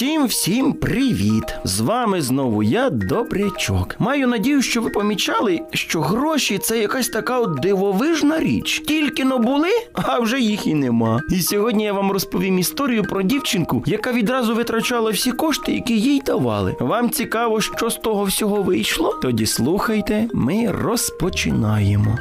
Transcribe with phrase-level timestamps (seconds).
[0.00, 1.44] Всім всім привіт!
[1.64, 3.96] З вами знову я, Добрячок.
[3.98, 8.82] Маю надію, що ви помічали, що гроші це якась така от дивовижна річ.
[8.86, 11.20] Тільки но були, а вже їх і нема.
[11.30, 16.22] І сьогодні я вам розповім історію про дівчинку, яка відразу витрачала всі кошти, які їй
[16.26, 16.76] давали.
[16.80, 19.18] Вам цікаво, що з того всього вийшло?
[19.22, 22.18] Тоді слухайте, ми розпочинаємо.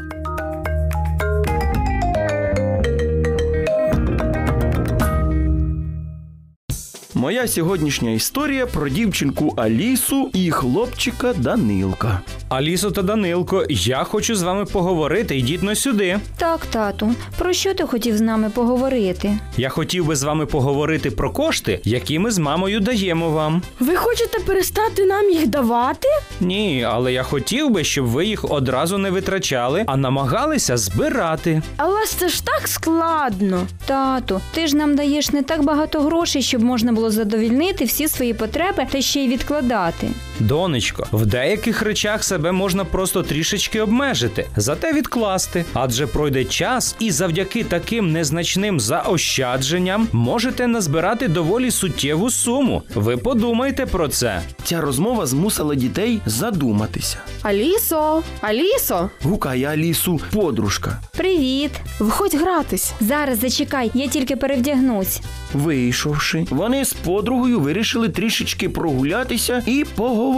[7.29, 12.21] Моя сьогоднішня історія про дівчинку Алісу і хлопчика Данилка.
[12.49, 15.38] Алісо та Данилко, я хочу з вами поговорити.
[15.38, 16.20] Йдіть но сюди.
[16.38, 19.38] Так, тату, про що ти хотів з нами поговорити?
[19.58, 23.62] Я хотів би з вами поговорити про кошти, які ми з мамою даємо вам.
[23.80, 26.08] Ви хочете перестати нам їх давати?
[26.41, 31.61] Ні, але я хотів би, щоб ви їх одразу не витрачали, а намагалися збирати.
[31.77, 33.67] Але ж це ж так складно.
[33.86, 38.34] Тату, ти ж нам даєш не так багато грошей, щоб можна було задовільнити всі свої
[38.34, 40.09] потреби та ще й відкладати.
[40.40, 45.66] Донечко, в деяких речах себе можна просто трішечки обмежити, зате відкласти.
[45.73, 52.84] Адже пройде час, і завдяки таким незначним заощадженням можете назбирати доволі суттєву суму.
[52.95, 54.42] Ви подумайте про це.
[54.64, 57.17] Ця розмова змусила дітей задуматися.
[57.42, 61.02] Алісо, Алісо, Гукає Алісу подружка.
[61.17, 61.72] Привіт!
[62.00, 62.94] виходь гратись.
[63.00, 65.22] Зараз зачекай, я тільки перевдягнусь.
[65.54, 70.28] Вийшовши, вони з подругою вирішили трішечки прогулятися і поговорити.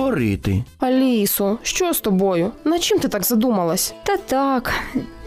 [0.79, 2.51] Алісо, що з тобою?
[2.65, 3.93] На чим ти так задумалась?
[4.03, 4.73] Та так,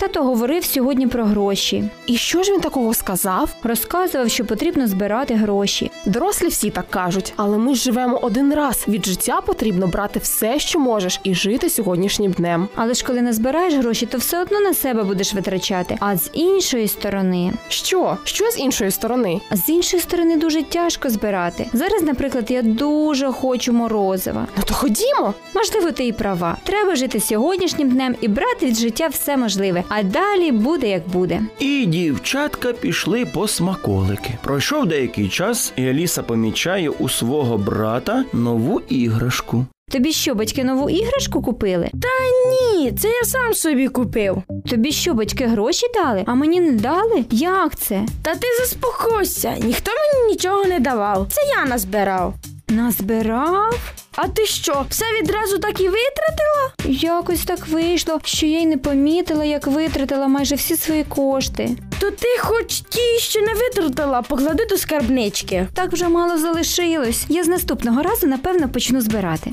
[0.04, 1.84] тато говорив сьогодні про гроші.
[2.06, 3.54] І що ж він такого сказав?
[3.62, 5.90] Розказував, що потрібно збирати гроші.
[6.06, 8.84] Дорослі всі так кажуть, але ми ж живемо один раз.
[8.88, 12.68] Від життя потрібно брати все, що можеш, і жити сьогоднішнім днем.
[12.74, 15.96] Але ж коли не збираєш гроші, то все одно на себе будеш витрачати.
[16.00, 18.16] А з іншої сторони, Що?
[18.24, 19.40] Що з іншої сторони?
[19.52, 21.66] з іншої сторони дуже тяжко збирати.
[21.72, 24.46] Зараз, наприклад, я дуже хочу морозива.
[24.56, 25.34] Ну то ходімо.
[25.54, 26.56] Можливо, ти і права.
[26.64, 31.40] Треба жити сьогоднішнім днем і брати від життя все можливе, а далі буде як буде.
[31.58, 34.30] І дівчатка пішли по смаколики.
[34.42, 39.66] Пройшов деякий час, і Аліса помічає у свого брата нову іграшку.
[39.92, 41.90] Тобі що, батьки нову іграшку купили?
[42.02, 42.08] Та
[42.48, 44.42] Ні, це я сам собі купив.
[44.70, 46.24] Тобі що, батьки гроші дали?
[46.26, 47.24] А мені не дали?
[47.30, 48.02] Як це?
[48.22, 51.26] Та ти заспокойся, ніхто мені нічого не давав.
[51.30, 52.34] Це я назбирав.
[52.74, 53.92] Назбирав?
[54.16, 56.72] А ти що, все відразу так і витратила?
[56.84, 61.70] Якось так вийшло, що я й не помітила, як витратила майже всі свої кошти.
[61.98, 65.66] То ти хоч ті, що не витратила, поклади до скарбнички.
[65.74, 67.24] Так вже мало залишилось.
[67.28, 69.50] Я з наступного разу, напевно, почну збирати.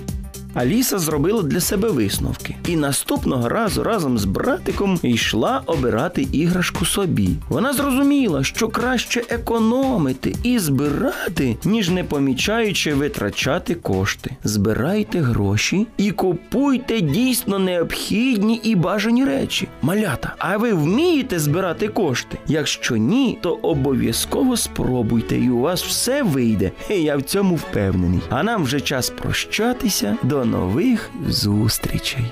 [0.53, 7.29] Аліса зробила для себе висновки і наступного разу разом з братиком йшла обирати іграшку собі.
[7.49, 14.35] Вона зрозуміла, що краще економити і збирати, ніж не помічаючи витрачати кошти.
[14.43, 19.67] Збирайте гроші і купуйте дійсно необхідні і бажані речі.
[19.81, 22.37] Малята, а ви вмієте збирати кошти?
[22.47, 26.71] Якщо ні, то обов'язково спробуйте, і у вас все вийде.
[26.89, 28.19] Я в цьому впевнений.
[28.29, 30.17] А нам вже час прощатися.
[30.23, 32.25] До нових зустрічей.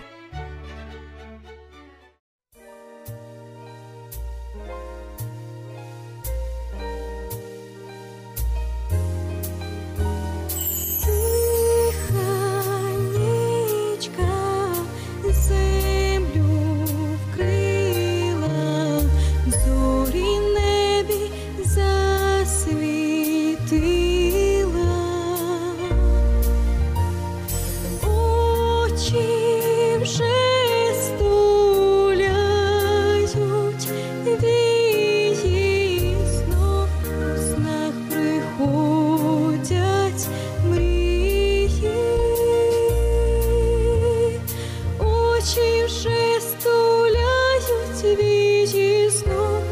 [48.03, 49.63] Вії знов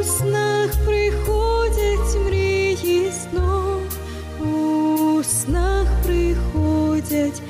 [0.00, 3.80] у снах приходять мрії знов.
[4.40, 7.42] У снах приходять